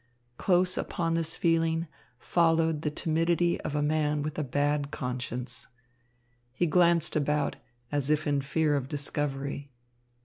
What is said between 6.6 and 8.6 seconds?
glanced about, as if in